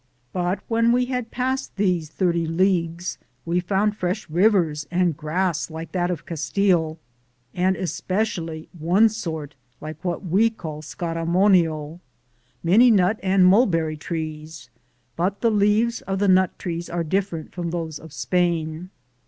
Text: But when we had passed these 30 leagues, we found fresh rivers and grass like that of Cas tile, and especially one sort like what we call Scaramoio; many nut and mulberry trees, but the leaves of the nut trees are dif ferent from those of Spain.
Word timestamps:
But 0.33 0.61
when 0.67 0.91
we 0.91 1.05
had 1.05 1.29
passed 1.29 1.75
these 1.75 2.09
30 2.09 2.47
leagues, 2.47 3.19
we 3.45 3.59
found 3.59 3.95
fresh 3.95 4.27
rivers 4.31 4.87
and 4.89 5.15
grass 5.15 5.69
like 5.69 5.91
that 5.91 6.09
of 6.09 6.25
Cas 6.25 6.49
tile, 6.49 6.97
and 7.53 7.75
especially 7.75 8.67
one 8.75 9.09
sort 9.09 9.53
like 9.79 10.03
what 10.03 10.25
we 10.25 10.49
call 10.49 10.81
Scaramoio; 10.81 11.99
many 12.63 12.89
nut 12.89 13.19
and 13.21 13.45
mulberry 13.45 13.95
trees, 13.95 14.71
but 15.15 15.41
the 15.41 15.51
leaves 15.51 16.01
of 16.01 16.17
the 16.17 16.27
nut 16.27 16.57
trees 16.57 16.89
are 16.89 17.03
dif 17.03 17.29
ferent 17.29 17.51
from 17.51 17.69
those 17.69 17.99
of 17.99 18.11
Spain. 18.11 18.89